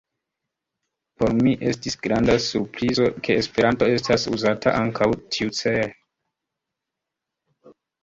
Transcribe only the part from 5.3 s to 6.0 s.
tiucele.